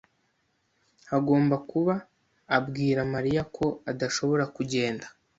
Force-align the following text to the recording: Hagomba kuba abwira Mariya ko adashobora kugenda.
Hagomba 1.11 1.55
kuba 1.71 1.95
abwira 2.57 2.99
Mariya 3.13 3.41
ko 3.55 3.65
adashobora 3.91 4.43
kugenda. 4.55 5.05